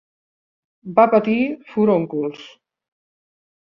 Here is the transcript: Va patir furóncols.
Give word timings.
Va 1.01 1.05
patir 1.13 1.37
furóncols. 1.77 2.53